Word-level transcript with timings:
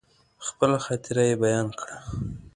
خپله 0.47 0.77
خاطره 0.85 1.23
يې 1.29 1.35
بيان 1.43 1.67
کړه. 1.79 1.95